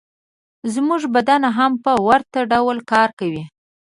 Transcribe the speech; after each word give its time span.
زموږ 0.73 1.01
بدن 1.15 1.41
هم 1.57 1.71
په 1.83 1.91
ورته 2.07 2.39
ډول 2.51 2.77
کار 2.91 3.09
کوي 3.19 3.43